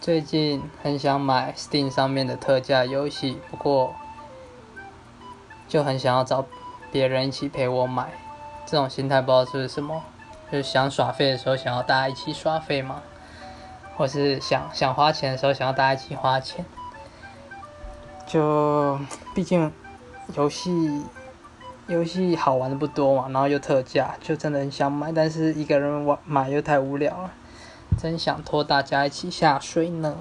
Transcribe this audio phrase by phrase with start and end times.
[0.00, 3.94] 最近很想买 Steam 上面的特价游戏，不过
[5.66, 6.46] 就很想要找
[6.92, 8.08] 别人一起陪我买。
[8.64, 10.02] 这种心态不知道是是什么，
[10.52, 13.02] 就是想耍废的时候想要大家一起耍废嘛，
[13.96, 16.64] 或是想想花钱的时候想要大家一起花钱。
[18.26, 18.98] 就
[19.34, 19.72] 毕竟
[20.36, 21.02] 游戏
[21.86, 27.32] 游戏好玩的不多嘛，然后又特价，就真的很想买，但是一个人玩买又太无聊了，
[27.98, 30.14] 真想拖大家一起下水呢。